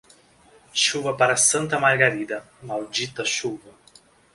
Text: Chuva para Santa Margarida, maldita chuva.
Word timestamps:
Chuva 0.73 1.15
para 1.15 1.37
Santa 1.37 1.79
Margarida, 1.79 2.43
maldita 2.63 3.23
chuva. 3.23 3.69